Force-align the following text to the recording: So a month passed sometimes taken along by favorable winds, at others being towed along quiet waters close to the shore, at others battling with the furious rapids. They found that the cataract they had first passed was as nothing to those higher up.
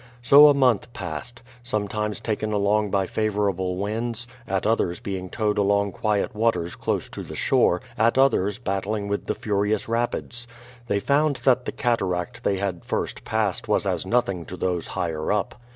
So 0.23 0.47
a 0.47 0.55
month 0.55 0.91
passed 0.93 1.43
sometimes 1.61 2.19
taken 2.19 2.51
along 2.51 2.89
by 2.89 3.05
favorable 3.05 3.77
winds, 3.77 4.25
at 4.47 4.65
others 4.65 4.99
being 4.99 5.29
towed 5.29 5.59
along 5.59 5.91
quiet 5.91 6.35
waters 6.35 6.75
close 6.75 7.07
to 7.09 7.21
the 7.21 7.35
shore, 7.35 7.83
at 7.99 8.17
others 8.17 8.57
battling 8.57 9.07
with 9.09 9.25
the 9.25 9.35
furious 9.35 9.87
rapids. 9.87 10.47
They 10.87 10.99
found 10.99 11.35
that 11.45 11.65
the 11.65 11.71
cataract 11.71 12.43
they 12.43 12.57
had 12.57 12.83
first 12.83 13.23
passed 13.23 13.67
was 13.67 13.85
as 13.85 14.03
nothing 14.03 14.43
to 14.45 14.57
those 14.57 14.87
higher 14.87 15.31
up. 15.31 15.53